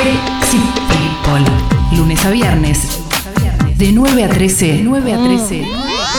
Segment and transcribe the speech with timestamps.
[0.00, 0.56] Sexy
[0.88, 1.44] People.
[1.94, 3.00] Lunes a viernes.
[3.76, 4.80] De 9 a 13.
[4.82, 5.66] 9 a 13.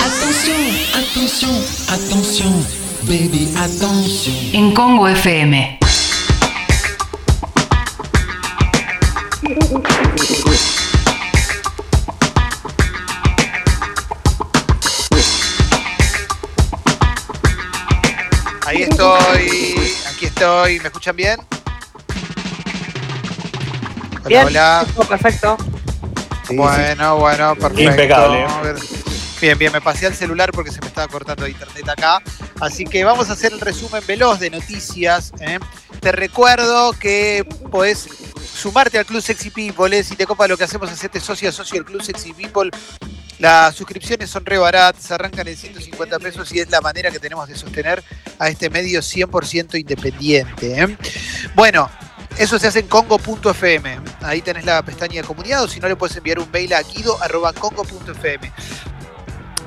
[0.06, 0.62] Attention,
[0.94, 1.50] attention,
[1.90, 2.66] attention,
[3.08, 4.36] baby, attention.
[4.54, 5.80] En Congo FM.
[18.68, 19.76] Ahí estoy,
[20.08, 20.80] aquí estoy.
[20.82, 21.40] ¿Me escuchan bien?
[24.24, 24.46] Hola, Bien.
[24.46, 24.86] hola.
[25.08, 25.58] Perfecto.
[26.50, 27.82] Bueno, bueno, perfecto.
[27.82, 28.44] Impecable.
[28.44, 28.76] A.
[29.42, 32.22] Bien, bien, me pasé al celular porque se me estaba cortando internet acá.
[32.60, 35.32] Así que vamos a hacer el resumen veloz de noticias.
[35.40, 35.58] ¿eh?
[36.00, 38.08] Te recuerdo que podés
[38.54, 39.98] sumarte al Club Sexy People.
[39.98, 40.04] ¿eh?
[40.04, 42.70] Si te copa lo que hacemos, hacerte socio socio del Club Sexy People.
[43.40, 47.48] Las suscripciones son re baratas, arrancan en 150 pesos y es la manera que tenemos
[47.48, 48.04] de sostener
[48.38, 50.80] a este medio 100% independiente.
[50.80, 50.98] ¿eh?
[51.56, 51.90] Bueno,
[52.42, 54.00] eso se hace en congo.fm.
[54.24, 56.82] Ahí tenés la pestaña de comunidad o si no le puedes enviar un mail a
[56.82, 58.52] guido.congo.fm.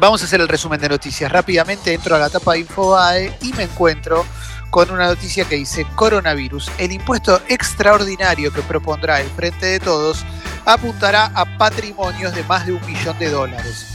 [0.01, 1.31] Vamos a hacer el resumen de noticias.
[1.31, 4.27] Rápidamente entro a la tapa de Infobae y me encuentro
[4.71, 6.69] con una noticia que dice coronavirus.
[6.79, 10.25] El impuesto extraordinario que propondrá el Frente de Todos
[10.65, 13.94] apuntará a patrimonios de más de un millón de dólares.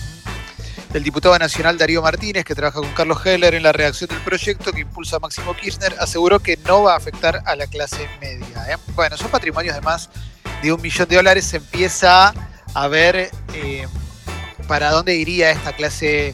[0.93, 4.71] El diputado nacional Darío Martínez, que trabaja con Carlos Heller en la redacción del proyecto
[4.71, 8.65] que impulsa Máximo Kirchner, aseguró que no va a afectar a la clase media.
[8.71, 8.77] ¿eh?
[8.95, 10.09] Bueno, son patrimonios de más
[10.63, 11.45] de un millón de dólares.
[11.45, 12.33] Se empieza
[12.73, 13.87] a ver eh,
[14.67, 16.33] para dónde iría esta clase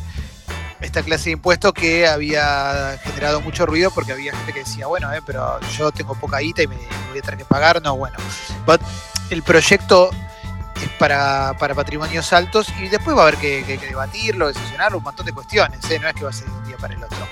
[0.82, 5.12] esta clase de impuesto que había generado mucho ruido porque había gente que decía, bueno,
[5.14, 6.76] eh, pero yo tengo poca guita y me
[7.10, 7.82] voy a tener que pagar.
[7.82, 8.16] No, bueno.
[8.66, 8.82] But
[9.30, 10.12] el proyecto
[10.82, 15.26] es para, para patrimonios altos y después va a haber que, debatirlo, decisionarlo, un montón
[15.26, 16.00] de cuestiones, ¿eh?
[16.00, 17.28] no es que va a ser un día para el otro.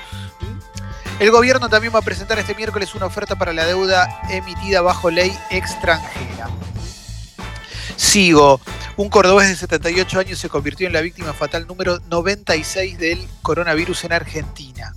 [1.20, 5.10] El gobierno también va a presentar este miércoles una oferta para la deuda emitida bajo
[5.10, 6.50] ley extranjera.
[7.96, 8.60] Sigo.
[8.96, 14.04] Un cordobés de 78 años se convirtió en la víctima fatal número 96 del coronavirus
[14.04, 14.96] en Argentina.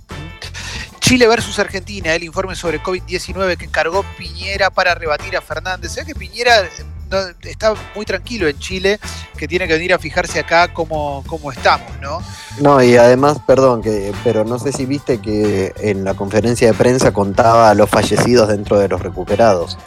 [0.99, 5.93] Chile versus Argentina, el informe sobre COVID-19 que encargó Piñera para rebatir a Fernández.
[5.93, 6.67] ¿Sabes que Piñera
[7.09, 8.99] no- está muy tranquilo en Chile,
[9.37, 12.21] que tiene que venir a fijarse acá cómo, cómo estamos, ¿no?
[12.59, 16.73] No, y además, perdón, que, pero no sé si viste que en la conferencia de
[16.73, 19.77] prensa contaba a los fallecidos dentro de los recuperados.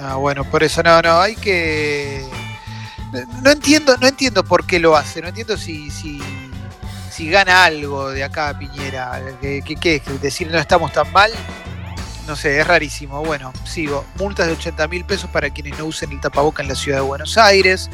[0.00, 2.24] Ah, bueno, por eso no, no, hay que.
[3.42, 6.20] No entiendo, no entiendo por qué lo hace, no entiendo si, si,
[7.10, 9.20] si gana algo de acá Piñera.
[9.40, 10.20] ¿Qué, qué, qué es?
[10.20, 11.30] Decir no estamos tan mal.
[12.28, 13.24] No sé, es rarísimo.
[13.24, 14.04] Bueno, sigo.
[14.16, 17.02] Multas de 80 mil pesos para quienes no usen el tapaboca en la ciudad de
[17.02, 17.88] Buenos Aires.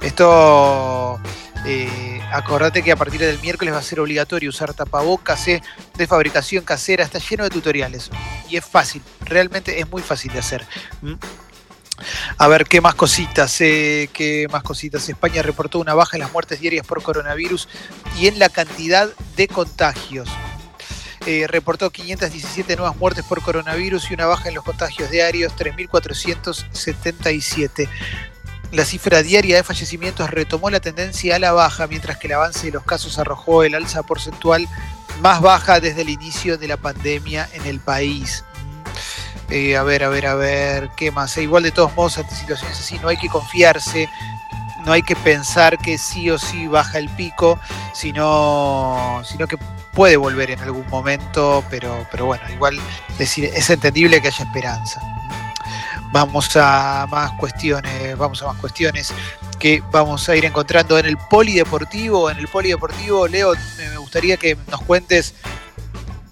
[0.00, 1.20] Esto,
[1.66, 5.62] eh, acordate que a partir del miércoles va a ser obligatorio usar tapabocas eh,
[5.94, 7.04] de fabricación casera.
[7.04, 8.10] Está lleno de tutoriales.
[8.48, 10.66] Y es fácil, realmente es muy fácil de hacer.
[11.02, 11.14] ¿Mm?
[12.38, 13.60] A ver, ¿qué más cositas?
[13.60, 15.06] Eh, ¿Qué más cositas?
[15.06, 17.68] España reportó una baja en las muertes diarias por coronavirus
[18.18, 20.30] y en la cantidad de contagios.
[21.26, 27.88] Eh, reportó 517 nuevas muertes por coronavirus y una baja en los contagios diarios, 3.477.
[28.72, 32.66] La cifra diaria de fallecimientos retomó la tendencia a la baja, mientras que el avance
[32.66, 34.68] de los casos arrojó el alza porcentual
[35.20, 38.44] más baja desde el inicio de la pandemia en el país.
[39.48, 41.36] Eh, a ver, a ver, a ver, ¿qué más?
[41.36, 44.08] Eh, igual de todos modos, ante situaciones así, no hay que confiarse,
[44.84, 47.58] no hay que pensar que sí o sí baja el pico,
[47.94, 49.56] sino, sino que
[49.94, 52.78] puede volver en algún momento, pero, pero bueno, igual
[53.18, 55.00] decir, es entendible que haya esperanza.
[56.12, 59.12] Vamos a más cuestiones, vamos a más cuestiones
[59.58, 62.30] que vamos a ir encontrando en el polideportivo.
[62.30, 65.34] En el polideportivo, Leo, me gustaría que nos cuentes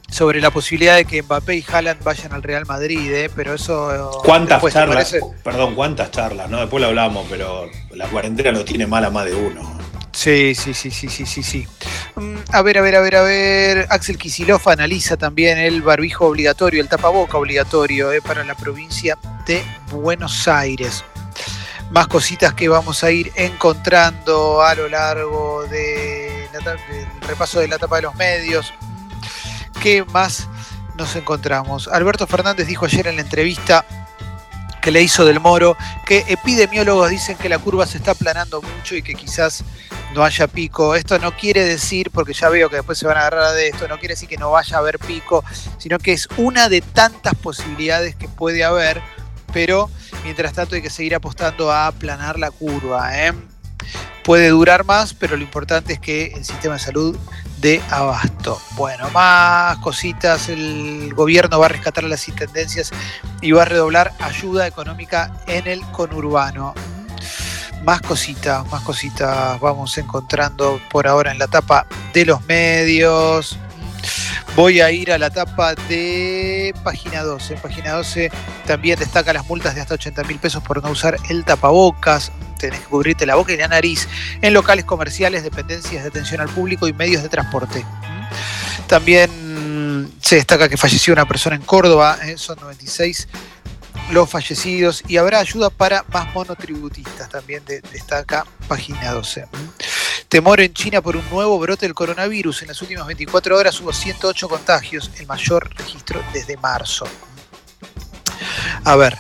[0.09, 3.31] sobre la posibilidad de que Mbappé y Haaland vayan al Real Madrid, ¿eh?
[3.35, 4.21] pero eso...
[4.25, 5.17] ¿Cuántas después, ¿te charlas?
[5.43, 6.51] Perdón, ¿cuántas charlas?
[6.51, 6.61] ¿no?
[6.61, 9.82] Después lo hablamos, pero la cuarentena lo tiene mal a más de uno.
[10.13, 11.67] Sí, sí, sí, sí, sí, sí, sí.
[12.17, 13.87] Mm, A ver, a ver, a ver, a ver.
[13.91, 19.65] Axel Kisilov analiza también el barbijo obligatorio, el tapaboca obligatorio eh, para la provincia de
[19.91, 21.05] Buenos Aires.
[21.91, 26.49] Más cositas que vamos a ir encontrando a lo largo del
[27.27, 28.73] repaso de la etapa de los medios.
[29.83, 30.49] ¿Qué más
[30.97, 31.89] nos encontramos?
[31.89, 33.85] Alberto Fernández dijo ayer en la entrevista
[34.81, 35.77] que le hizo del Moro
[36.07, 39.65] que epidemiólogos dicen que la curva se está aplanando mucho y que quizás
[40.15, 40.95] no haya pico.
[40.95, 43.89] Esto no quiere decir, porque ya veo que después se van a agarrar de esto,
[43.89, 45.45] no quiere decir que no vaya a haber pico,
[45.79, 49.01] sino que es una de tantas posibilidades que puede haber,
[49.53, 49.91] pero
[50.25, 53.19] mientras tanto hay que seguir apostando a aplanar la curva.
[53.19, 53.33] ¿eh?
[54.25, 57.19] Puede durar más, pero lo importante es que el sistema de salud
[57.63, 58.61] de abasto.
[58.77, 60.49] Bueno, más cositas.
[60.49, 62.91] El gobierno va a rescatar las intendencias
[63.41, 66.75] y va a redoblar ayuda económica en el conurbano.
[67.85, 71.85] Más cositas, más cositas vamos encontrando por ahora en la tapa
[72.15, 73.59] de los medios.
[74.55, 77.57] Voy a ir a la tapa de página 12.
[77.57, 78.31] Página 12
[78.67, 82.31] también destaca las multas de hasta 80 mil pesos por no usar el tapabocas.
[82.57, 84.07] Tenés que cubrirte la boca y la nariz
[84.43, 87.85] en locales comerciales, dependencias de atención al público y medios de transporte.
[88.87, 93.27] También se destaca que falleció una persona en Córdoba, eh, son 96
[94.11, 99.47] los fallecidos y habrá ayuda para más monotributistas, también de- destaca página 12.
[100.29, 102.63] Temor en China por un nuevo brote del coronavirus.
[102.63, 107.07] En las últimas 24 horas hubo 108 contagios, el mayor registro desde marzo.
[108.85, 109.17] A ver,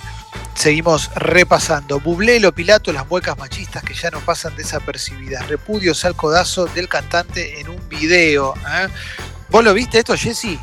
[0.54, 2.00] seguimos repasando.
[2.00, 5.48] Bublé, lo Pilato, las muecas machistas que ya no pasan desapercibidas.
[5.48, 8.54] Repudios al codazo del cantante en un video.
[8.56, 8.88] ¿eh?
[9.50, 10.58] ¿Vos lo viste esto, Jessy?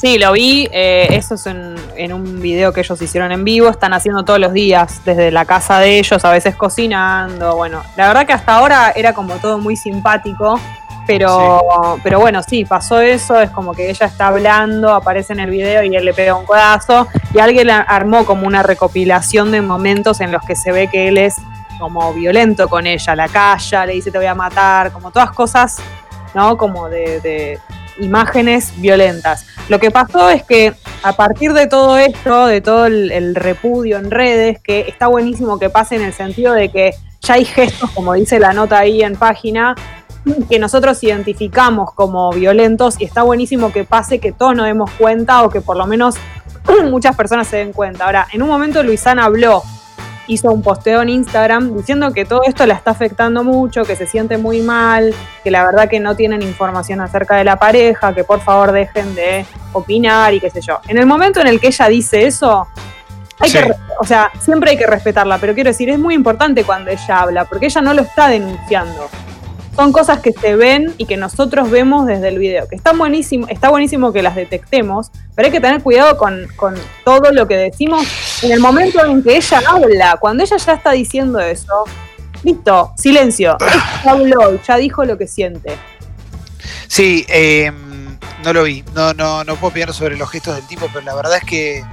[0.00, 0.66] Sí, lo vi.
[0.72, 3.68] eh, eso es en, en un video que ellos hicieron en vivo.
[3.68, 7.54] Están haciendo todos los días desde la casa de ellos, a veces cocinando.
[7.56, 10.58] Bueno, la verdad que hasta ahora era como todo muy simpático.
[11.06, 13.38] Pero, pero bueno, sí, pasó eso.
[13.40, 16.46] Es como que ella está hablando, aparece en el video y él le pega un
[16.46, 17.06] codazo.
[17.34, 21.18] Y alguien armó como una recopilación de momentos en los que se ve que él
[21.18, 21.36] es
[21.78, 23.14] como violento con ella.
[23.16, 25.78] La calla, le dice te voy a matar, como todas cosas,
[26.32, 26.56] ¿no?
[26.56, 27.58] Como de- de
[28.00, 29.46] imágenes violentas.
[29.68, 34.10] Lo que pasó es que a partir de todo esto, de todo el, repudio en
[34.10, 38.14] redes, que está buenísimo que pase en el sentido de que ya hay gestos, como
[38.14, 39.74] dice la nota ahí en página,
[40.48, 45.42] que nosotros identificamos como violentos y está buenísimo que pase que todos nos demos cuenta
[45.42, 46.16] o que por lo menos
[46.90, 48.06] muchas personas se den cuenta.
[48.06, 49.62] Ahora, en un momento Luisana habló,
[50.26, 54.06] hizo un posteo en Instagram diciendo que todo esto la está afectando mucho, que se
[54.06, 58.24] siente muy mal, que la verdad que no tienen información acerca de la pareja, que
[58.24, 60.78] por favor dejen de opinar y qué sé yo.
[60.88, 62.68] En el momento en el que ella dice eso,
[63.38, 63.58] hay Sí.
[63.58, 67.20] que, o sea, siempre hay que respetarla, pero quiero decir, es muy importante cuando ella
[67.20, 69.08] habla, porque ella no lo está denunciando.
[69.76, 73.46] Son cosas que se ven y que nosotros vemos desde el video, que está buenísimo,
[73.48, 76.74] está buenísimo que las detectemos, pero hay que tener cuidado con, con
[77.04, 78.06] todo lo que decimos
[78.42, 80.16] en el momento en que ella habla.
[80.20, 81.84] Cuando ella ya está diciendo eso,
[82.42, 83.56] listo, silencio.
[84.04, 85.76] Ya habló, ya dijo lo que siente.
[86.88, 87.70] Sí, eh,
[88.42, 88.82] no lo vi.
[88.94, 91.84] No, no, no puedo opinar sobre los gestos del tipo, pero la verdad es que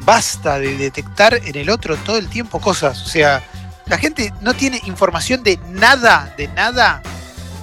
[0.00, 3.02] basta de detectar en el otro todo el tiempo cosas.
[3.02, 3.42] O sea,
[3.88, 7.02] la gente no tiene información de nada, de nada,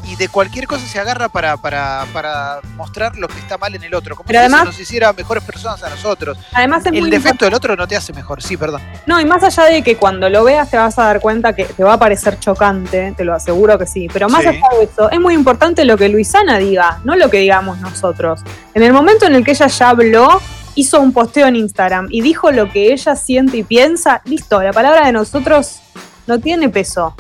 [0.08, 3.84] y de cualquier cosa se agarra para, para, para mostrar lo que está mal en
[3.84, 4.16] el otro.
[4.16, 6.38] Como Pero si además- eso nos hiciera mejores personas a nosotros.
[6.54, 8.40] Además es El muy defecto del otro no te hace mejor.
[8.44, 8.82] Sí, perdón.
[9.08, 11.66] No, y más allá de que cuando lo veas te vas a dar cuenta que
[11.66, 14.08] te va a parecer chocante, te lo aseguro que sí.
[14.14, 14.50] Pero más Sí.
[14.50, 18.42] allá de eso, es muy importante lo que Luisana diga, no lo que digamos nosotros.
[18.76, 20.40] En el momento en el que ella ya habló,
[20.76, 24.72] hizo un posteo en Instagram y dijo lo que ella siente y piensa, listo, la
[24.72, 25.80] palabra de nosotros
[26.28, 27.16] no tiene peso.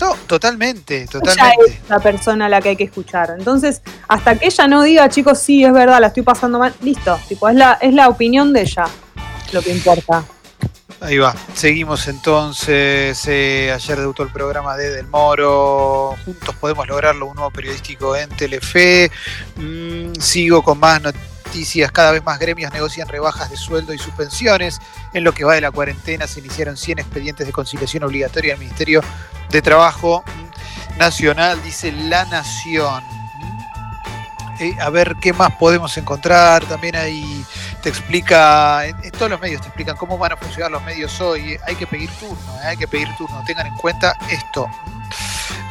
[0.00, 1.64] No, totalmente, Ella totalmente.
[1.82, 3.32] es la persona a la que hay que escuchar.
[3.38, 7.18] Entonces, hasta que ella no diga, chicos, sí, es verdad, la estoy pasando mal, listo.
[7.28, 8.86] Tipo, es la, es la opinión de ella
[9.52, 10.24] lo que importa.
[11.00, 11.34] Ahí va.
[11.54, 13.22] Seguimos entonces.
[13.28, 16.16] eh, ayer debutó el programa de Del Moro.
[16.24, 19.10] Juntos podemos lograrlo, un nuevo periodístico en Telefe.
[19.56, 21.33] Mm, sigo con más noticias.
[21.92, 24.80] Cada vez más gremios negocian rebajas de sueldo y suspensiones.
[25.12, 28.60] En lo que va de la cuarentena se iniciaron 100 expedientes de conciliación obligatoria del
[28.60, 29.02] Ministerio
[29.50, 30.24] de Trabajo
[30.98, 33.04] Nacional, dice La Nación.
[34.58, 36.64] Eh, a ver qué más podemos encontrar.
[36.64, 37.44] También hay
[37.82, 38.82] te explica,
[39.16, 41.56] todos los medios te explican cómo van a funcionar los medios hoy.
[41.66, 43.42] Hay que pedir turno, eh, hay que pedir turno.
[43.46, 44.66] Tengan en cuenta esto.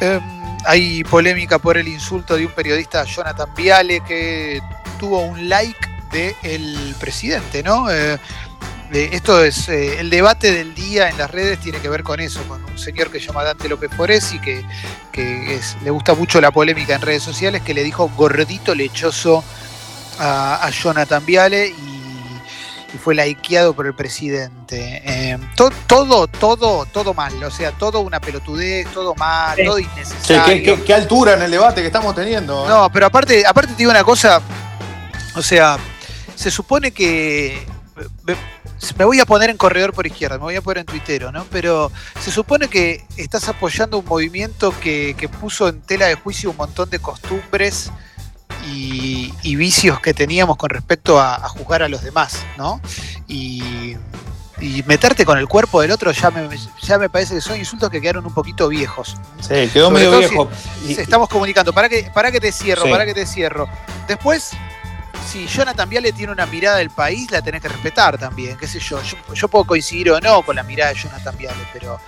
[0.00, 0.22] Em,
[0.64, 4.62] hay polémica por el insulto de un periodista, Jonathan Viale, que
[4.94, 7.90] tuvo un like del presidente, ¿no?
[7.90, 8.18] Eh,
[8.90, 12.20] de- esto es eh, el debate del día en las redes tiene que ver con
[12.20, 14.64] eso, con un señor que se llama Dante López Foresi, que,
[15.10, 19.42] que es- le gusta mucho la polémica en redes sociales, que le dijo gordito lechoso
[20.20, 21.72] a, a Jonathan Viale y,
[22.94, 25.02] y fue likeado por el presidente.
[25.04, 29.64] Eh, to- todo, todo, todo mal, o sea, todo una pelotudez, todo mal, Sí.
[29.64, 30.44] todo innecesario.
[30.44, 32.64] ¿qué, qué, qué altura en el debate que estamos teniendo.
[32.64, 32.68] ¿eh?
[32.68, 34.40] No, pero aparte, aparte te digo una cosa,
[35.34, 35.78] o sea,
[36.34, 37.66] se supone que
[38.24, 38.34] me,
[38.98, 41.44] me voy a poner en corredor por izquierda, me voy a poner en tuitero, ¿no?
[41.50, 46.50] Pero se supone que estás apoyando un movimiento que, que puso en tela de juicio
[46.50, 47.90] un montón de costumbres
[48.66, 52.80] y, y vicios que teníamos con respecto a, a juzgar a los demás, ¿no?
[53.28, 53.96] Y,
[54.60, 56.48] y meterte con el cuerpo del otro ya me,
[56.82, 59.16] ya me parece que son insultos que quedaron un poquito viejos.
[59.40, 60.48] Sí, quedó Sobre medio viejo.
[60.86, 62.90] si Y- estamos comunicando, para que, para que te cierro, Sí.
[62.90, 63.68] para que te cierro.
[64.08, 64.50] Después,
[65.26, 68.78] si Jonathan Viale tiene una mirada del país, la tenés que respetar también, qué sé
[68.78, 69.02] yo.
[69.02, 71.98] Yo, yo puedo coincidir o no con la mirada de Jonathan Viale, pero,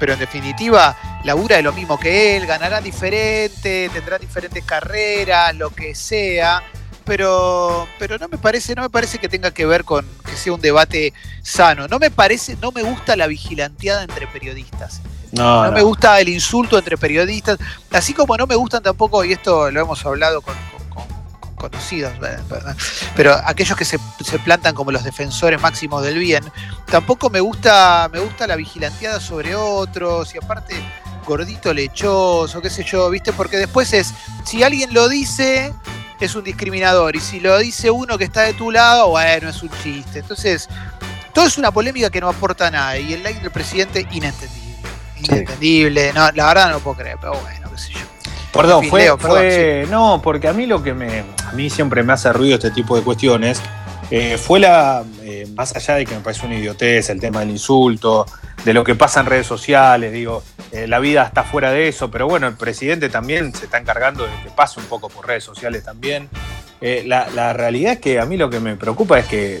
[0.00, 5.70] pero en definitiva, labura de lo mismo que él, ganará diferente, tendrá diferentes carreras, lo
[5.70, 6.62] que sea.
[7.04, 10.52] Pero, pero no me parece, no me parece que tenga que ver con que sea
[10.52, 11.86] un debate sano.
[11.86, 15.02] No me parece, no me gusta la vigilanteada entre periodistas.
[15.30, 15.72] no, No, no.
[15.72, 17.58] me gusta el insulto entre periodistas,
[17.92, 20.56] así como no me gustan tampoco, y esto lo hemos hablado con
[21.56, 22.76] conocidos, ¿verdad?
[23.14, 26.44] pero aquellos que se, se plantan como los defensores máximos del bien,
[26.86, 30.74] tampoco me gusta, me gusta la vigilanteada sobre otros, y aparte
[31.26, 33.32] gordito lechoso, qué sé yo, ¿viste?
[33.32, 35.74] Porque después es, si alguien lo dice,
[36.20, 39.62] es un discriminador, y si lo dice uno que está de tu lado, bueno, es
[39.62, 40.20] un chiste.
[40.20, 40.68] Entonces,
[41.34, 44.76] todo es una polémica que no aporta nada, y el like del presidente, inentendible.
[45.18, 48.15] Inentendible, no, la verdad no lo puedo creer, pero bueno, qué sé yo.
[48.56, 52.02] Perdón, fue, Leo, perdón, fue- no, porque a mí lo que me, a mí siempre
[52.02, 53.60] me hace ruido este tipo de cuestiones,
[54.10, 57.50] eh, fue la, eh, más allá de que me parece una idiotez el tema del
[57.50, 58.24] insulto,
[58.64, 62.10] de lo que pasa en redes sociales, digo, eh, la vida está fuera de eso,
[62.10, 65.44] pero bueno, el presidente también se está encargando de que pase un poco por redes
[65.44, 66.28] sociales también.
[66.80, 69.60] La, la realidad es que a mí lo que me preocupa es que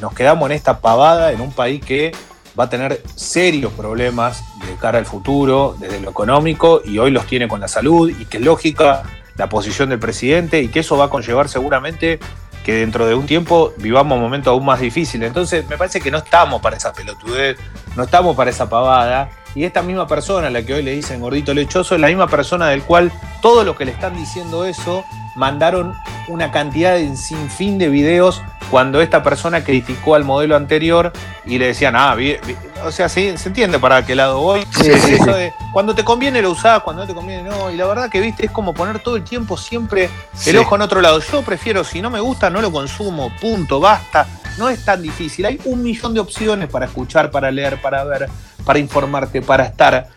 [0.00, 2.12] nos quedamos en esta pavada en un país que
[2.60, 7.26] va a tener serios problemas de cara al futuro, desde lo económico, y hoy los
[7.26, 9.02] tiene con la salud, y que lógica
[9.36, 12.20] la posición del presidente, y que eso va a conllevar seguramente
[12.64, 15.26] que dentro de un tiempo vivamos momentos aún más difíciles.
[15.26, 17.56] Entonces, me parece que no estamos para esa pelotudez,
[17.96, 21.20] no estamos para esa pavada, y esta misma persona, a la que hoy le dicen
[21.20, 25.02] gordito lechoso, es la misma persona del cual todos los que le están diciendo eso
[25.34, 25.94] mandaron
[26.28, 31.12] una cantidad de sinfín de videos cuando esta persona criticó al modelo anterior
[31.44, 32.36] y le decían, ah, vi-
[32.84, 34.64] o sea, sí, se entiende para qué lado voy.
[34.70, 37.70] Sí, Es sí, eso de, cuando te conviene lo usás, cuando no te conviene no.
[37.70, 40.08] Y la verdad que, viste, es como poner todo el tiempo siempre
[40.46, 41.20] el ojo en otro lado.
[41.20, 44.26] Yo prefiero, si no me gusta, no lo consumo, punto, basta.
[44.56, 45.46] No es tan difícil.
[45.46, 48.28] Hay un millón de opciones para escuchar, para leer, para ver,
[48.64, 50.08] para informarte, para estar.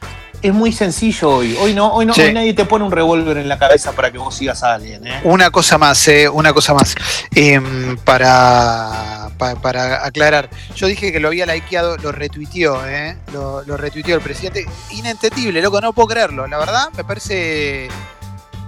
[0.44, 1.56] Es muy sencillo hoy.
[1.60, 2.22] Hoy no, hoy no, Sí.
[2.22, 5.08] hoy nadie te pone un revólver en la cabeza para que vos sigas a alguien,
[5.08, 5.22] ¿eh?
[5.24, 6.94] Una cosa más, eh, una cosa más.
[7.34, 13.64] Em, para, pa- para aclarar, yo dije que lo había likeado, lo retuiteó, eh, lo,
[13.64, 14.66] lo retuiteó el presidente.
[14.92, 16.46] Inentendible, loco, no puedo creerlo.
[16.46, 17.88] La verdad, me parece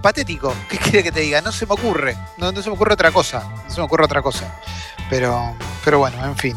[0.01, 0.53] patético.
[0.69, 1.41] ¿Qué quiere que te diga?
[1.41, 2.15] No se me ocurre.
[2.37, 3.43] No, no se me ocurre otra cosa.
[3.67, 4.45] No se me ocurre otra cosa.
[5.09, 5.53] Pero,
[5.83, 6.55] pero bueno, en fin.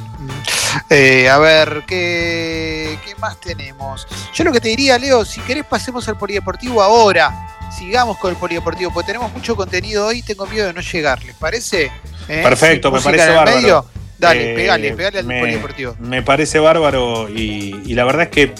[0.90, 4.06] Eh, a ver, ¿qué, ¿qué más tenemos?
[4.34, 7.44] Yo lo que te diría, Leo, si querés pasemos al polideportivo ahora.
[7.76, 11.34] Sigamos con el polideportivo, porque tenemos mucho contenido hoy, tengo miedo de no llegar, ¿les
[11.36, 11.92] parece?
[12.28, 12.40] ¿Eh?
[12.42, 13.56] Perfecto, me parece bárbaro.
[13.60, 13.86] medio.
[14.18, 15.94] Dale, Eh, pegale, pegale al me- polideportivo.
[16.00, 18.54] Me parece bárbaro y, y la verdad es que,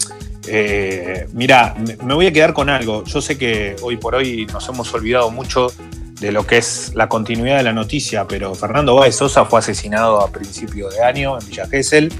[0.46, 3.02] eh, mira, me voy a quedar con algo.
[3.04, 5.72] Yo sé que hoy por hoy nos hemos olvidado mucho
[6.20, 10.20] de lo que es la continuidad de la noticia, pero Fernando Báez Sosa fue asesinado
[10.20, 12.12] a principio de año en Villa Gesell.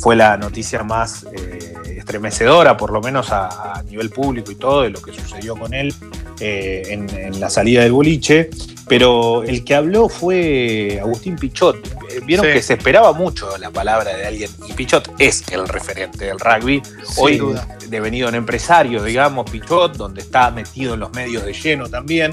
[0.00, 4.82] Fue la noticia más eh, estremecedora, por lo menos a, a nivel público y todo,
[4.82, 5.94] de lo que sucedió con él
[6.40, 8.50] eh, en, en la salida del boliche.
[8.88, 11.76] Pero el que habló fue Agustín Pichot.
[12.10, 12.52] Eh, Vieron Sí.
[12.52, 16.82] que se esperaba mucho la palabra de alguien, y Pichot es el referente del rugby.
[17.06, 17.66] Sin Hoy duda.
[17.88, 22.32] devenido en empresario, digamos, Pichot, donde está metido en los medios de lleno también.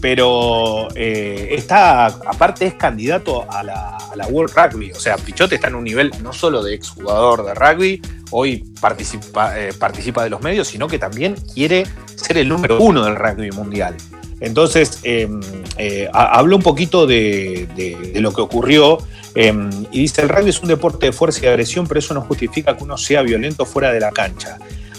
[0.00, 3.98] Pero eh, está, aparte es candidato a la,
[4.30, 4.92] World Rugby.
[4.92, 9.58] O sea, Pichot está en un nivel no solo de exjugador de rugby, hoy participa,
[9.58, 13.50] eh, participa de los medios, sino que también quiere ser el número uno del rugby
[13.50, 13.96] mundial.
[14.40, 15.28] Entonces, eh,
[15.78, 17.66] eh, ha- habló un poquito de,
[18.14, 18.98] lo que ocurrió
[19.34, 19.52] eh,
[19.90, 22.76] y dice, el rugby es un deporte de fuerza y agresión, pero eso no justifica
[22.76, 24.58] que uno sea violento fuera de la cancha.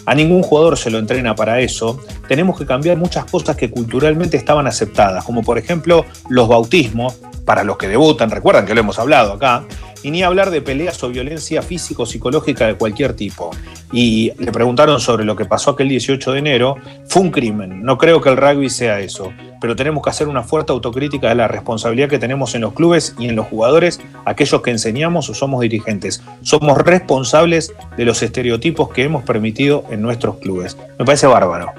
[0.10, 2.02] A ningún jugador se lo entrena para eso.
[2.28, 7.64] Tenemos que cambiar muchas cosas que culturalmente estaban aceptadas, como por ejemplo los bautismos, para
[7.64, 9.66] los que debutan, recuerdan que lo hemos hablado acá,
[10.04, 13.52] y ni hablar de peleas o violencia físico o psicológica de cualquier tipo.
[13.92, 16.76] Y le preguntaron sobre lo que pasó aquel 18 de enero,
[17.08, 20.44] fue un crimen, no creo que el rugby sea eso, pero tenemos que hacer una
[20.44, 24.62] fuerte autocrítica de la responsabilidad que tenemos en los clubes y en los jugadores, aquellos
[24.62, 26.22] que enseñamos o somos dirigentes.
[26.44, 30.78] Somos responsables de los estereotipos que hemos permitido en nuestros clubes.
[30.98, 31.74] Me parece bárbaro.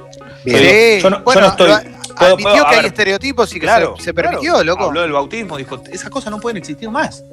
[0.45, 3.61] Sí, yo no- yo bueno, no estoy- puedo- admitió puedo- que hay estereotipos y que
[3.61, 4.65] Claro, se, se permitió, claro.
[4.65, 4.85] loco.
[4.85, 7.25] Habló del bautismo, dijo, esas cosas no pueden existir más.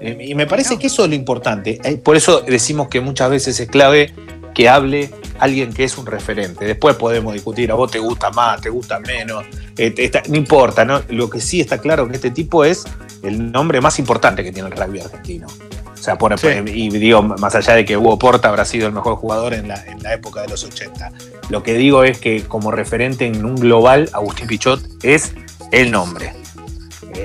[0.00, 1.78] Eh, y me parece que eso es lo importante.
[1.84, 4.12] Eh, por eso decimos que muchas veces es clave
[4.54, 6.64] que hable alguien que es un referente.
[6.64, 9.44] Después podemos discutir, a vos te gusta más, te gusta menos,
[9.76, 11.00] eh, te- está- no importa, ¿no?
[11.08, 12.84] Lo que sí está claro que este tipo es
[13.22, 15.46] el nombre más importante que tiene el rugby argentino.
[15.94, 16.46] sea, por, Sí.
[16.66, 19.84] y digo, más allá de que Hugo Porta habrá sido el mejor jugador en la,
[19.84, 21.10] en la época de los 80.
[21.50, 25.32] Lo que digo es que como referente en un global, Agustín Pichot es
[25.72, 26.32] el nombre.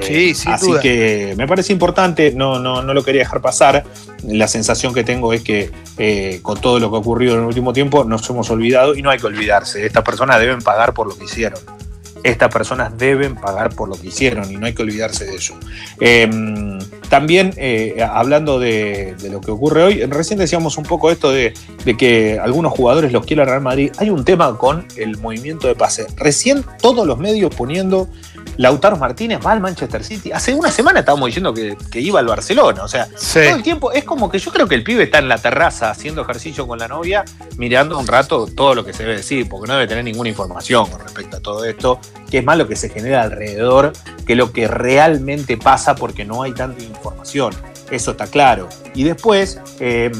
[0.01, 0.81] Eh, Sí, sin así duda.
[0.81, 3.83] que me parece importante, no, no, no lo quería dejar pasar.
[4.27, 7.45] La sensación que tengo es que eh, con todo lo que ha ocurrido en el
[7.47, 9.85] último tiempo nos hemos olvidado y no hay que olvidarse.
[9.85, 11.59] Estas personas deben pagar por lo que hicieron.
[12.23, 15.55] Estas personas deben pagar por lo que hicieron y no hay que olvidarse de eso.
[15.99, 16.29] Eh,
[17.09, 21.53] también, eh, hablando de, de lo que ocurre hoy, recién decíamos un poco esto de,
[21.83, 23.91] de que algunos jugadores los quiere Real Madrid.
[23.97, 26.07] Hay un tema con el movimiento de pase.
[26.15, 28.07] Recién todos los medios poniendo
[28.57, 30.31] Lautaro Martínez va al Manchester City.
[30.31, 32.83] Hace una semana estábamos diciendo que, que iba al Barcelona.
[32.83, 33.39] O sea, Sí.
[33.45, 35.89] todo el tiempo es como que yo creo que el pibe está en la terraza
[35.89, 37.25] haciendo ejercicio con la novia,
[37.57, 40.87] mirando un rato todo lo que se debe decir, porque no debe tener ninguna información
[40.89, 43.93] con respecto a todo esto, que es más lo que se genera alrededor
[44.25, 47.53] que lo que realmente pasa porque no hay tanta información.
[47.91, 48.69] Eso está claro.
[48.95, 50.11] Y después, eh,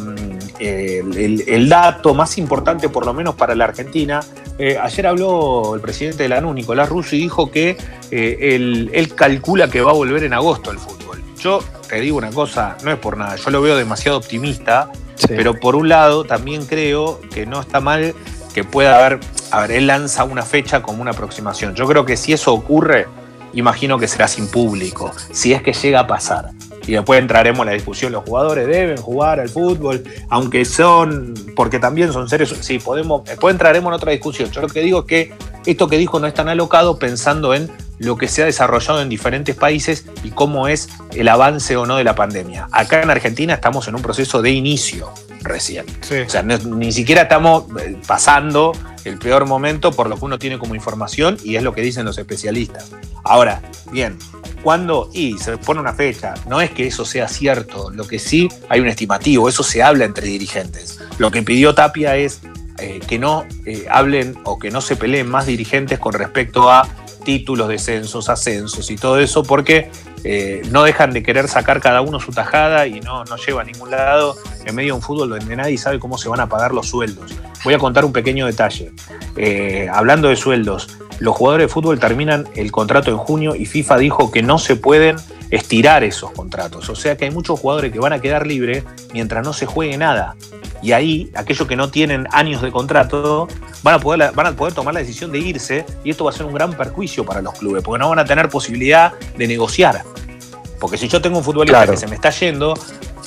[0.60, 4.20] el, el- el dato más importante, por lo menos para la Argentina,
[4.60, 7.78] eh, ayer habló el presidente de la NU, Nicolás Russo, y dijo que
[8.12, 11.24] eh, él, él calcula que va a volver en agosto el fútbol.
[11.40, 15.28] Yo te digo una cosa, no es por nada, yo lo veo demasiado optimista, Sí.
[15.30, 18.16] pero por un lado también creo que no está mal
[18.54, 19.20] que pueda haber,
[19.52, 21.76] a ver, él lanza una fecha como una aproximación.
[21.76, 23.08] Yo creo que si eso ocurre,
[23.54, 26.50] imagino que será sin público, si es que llega a pasar.
[26.86, 31.80] Y después entraremos en la discusión, los jugadores deben jugar al fútbol, aunque son, porque
[31.80, 34.52] también son seres, sí, podemos, después entraremos en otra discusión.
[34.52, 35.34] Yo lo que digo es que
[35.66, 39.08] esto que dijo no es tan alocado pensando en lo que se ha desarrollado en
[39.08, 42.68] diferentes países y cómo es el avance o no de la pandemia.
[42.74, 45.10] Acá en Argentina estamos en un proceso de inicio
[45.42, 45.86] recién.
[46.02, 46.16] Sí.
[46.20, 48.74] O sea, no- ni siquiera estamos eh, pasando
[49.06, 52.04] el peor momento por lo que uno tiene como información y es lo que dicen
[52.04, 52.92] los especialistas.
[53.24, 53.62] Ahora,
[53.92, 54.18] bien,
[54.64, 55.10] ¿cuándo?
[55.14, 56.34] Y se pone una fecha.
[56.48, 60.06] No es que eso sea cierto, lo que sí hay un estimativo, eso se habla
[60.06, 61.00] entre dirigentes.
[61.18, 62.42] Lo que pidió Tapia es
[62.80, 66.88] eh, que no eh, hablen o que no se peleen más dirigentes con respecto a
[67.24, 69.92] títulos, descensos, ascensos y todo eso, porque
[70.24, 73.64] eh, no dejan de querer sacar cada uno su tajada y no, no lleva a
[73.64, 76.74] ningún lado en medio de un fútbol donde nadie sabe cómo se van a pagar
[76.74, 77.34] los sueldos.
[77.64, 78.92] Voy a contar un pequeño detalle.
[79.92, 84.30] Hablando de sueldos, los jugadores de fútbol terminan el contrato en junio y FIFA dijo
[84.30, 85.16] que no se pueden
[85.52, 86.90] estirar esos contratos.
[86.90, 88.84] O sea que hay muchos jugadores que van a quedar libres
[89.14, 90.36] mientras no se juegue nada.
[90.82, 93.48] Y ahí, aquellos que no tienen años de contrato
[93.84, 96.34] van a, poder, van a poder tomar la decisión de irse y esto va a
[96.34, 100.04] ser un gran perjuicio para los clubes, porque no van a tener posibilidad de negociar.
[100.78, 101.94] Porque si yo tengo un futbolista Claro.
[101.94, 102.74] que se me está yendo,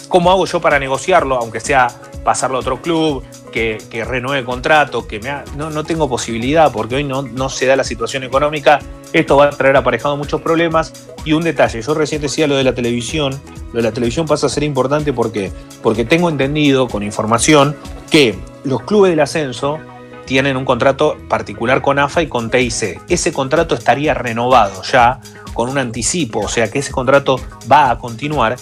[0.09, 1.37] ¿cómo hago yo para negociarlo?
[1.37, 1.89] Aunque sea
[2.23, 3.25] pasarlo a otro club,
[3.57, 7.75] que, renueve contrato, que me no, no tengo posibilidad porque hoy no, no se da
[7.75, 8.81] la situación económica.
[9.15, 10.93] Esto va a traer aparejado muchos problemas.
[11.25, 13.41] Y un detalle, yo recién decía lo de la televisión.
[13.73, 15.51] Lo de la televisión pasa a ser importante porque,
[15.83, 17.75] porque tengo entendido con información
[18.11, 19.79] que los clubes del ascenso
[20.27, 23.01] tienen un contrato particular con AFA y con TIC.
[23.09, 25.21] Ese contrato estaría renovado ya
[25.55, 27.41] con un anticipo, o sea que ese contrato
[27.73, 28.57] va a continuar.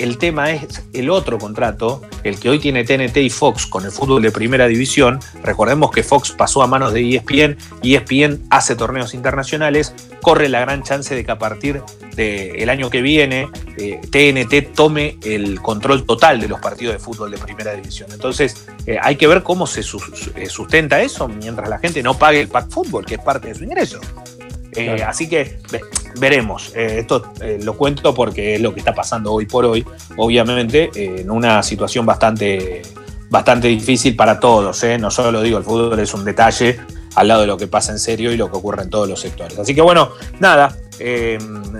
[0.00, 3.92] El tema es el otro contrato, el que hoy tiene TNT y Fox con el
[3.92, 5.20] fútbol de primera división.
[5.42, 9.94] Recordemos que Fox pasó a manos de ESPN y ESPN hace torneos internacionales.
[10.22, 11.82] Corre la gran chance de que a partir
[12.16, 17.30] del año que viene eh, TNT tome el control total de los partidos de fútbol
[17.30, 18.08] de primera división.
[18.10, 22.40] Entonces eh, hay que ver cómo se eh, sustenta eso mientras la gente no pague
[22.40, 24.00] el pack fútbol, que es parte de su ingreso.
[24.72, 25.08] Eh, Claro.
[25.08, 25.58] Así que
[26.18, 26.72] veremos.
[26.74, 29.84] Eh, esto eh, lo cuento porque es lo que está pasando hoy por hoy,
[30.16, 32.82] obviamente, en una situación bastante,
[33.28, 34.82] bastante difícil para todos.
[34.84, 34.98] ¿eh?
[34.98, 36.80] No solo digo, el fútbol es un detalle
[37.14, 39.20] al lado de lo que pasa en serio y lo que ocurre en todos los
[39.20, 39.58] sectores.
[39.58, 40.76] Así que bueno, nada,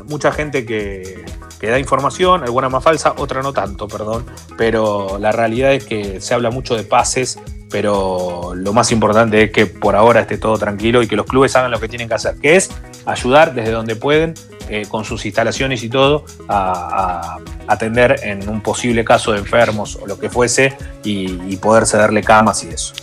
[0.06, 1.24] mucha gente que,
[1.60, 4.24] que da información, alguna más falsa, otra no tanto, perdón,
[4.56, 7.38] pero la realidad es que se habla mucho de pases,
[7.70, 11.54] pero lo más importante es que por ahora esté todo tranquilo y que los clubes
[11.56, 12.70] hagan lo que tienen que hacer, que es
[13.04, 14.34] ayudar desde donde pueden,
[14.70, 19.96] eh, con sus instalaciones y todo, a, a atender en un posible caso de enfermos
[19.96, 22.94] o lo que fuese y, y poder cederle camas y eso.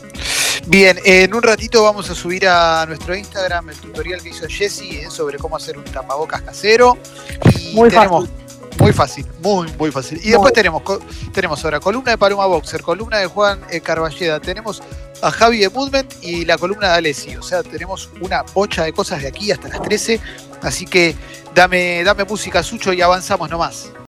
[0.67, 4.81] Bien, en un ratito vamos a subir a nuestro Instagram el tutorial que hizo Jesse
[4.81, 6.97] eh, sobre cómo hacer un tapabocas casero.
[7.57, 8.27] Y Muy tenemos,
[8.79, 10.19] Muy fácil, muy, muy fácil.
[10.19, 10.31] Y Muy.
[10.31, 10.83] después tenemos,
[11.33, 14.81] tenemos ahora columna de Paloma Boxer, columna de Juan eh, Carballeda, tenemos
[15.21, 17.35] a Javi de Movement y la columna de Alessi.
[17.35, 20.19] O sea, tenemos una bocha de cosas de aquí hasta las 13.
[20.61, 21.15] Así que
[21.55, 23.89] dame, dame música, Sucho, y avanzamos nomás.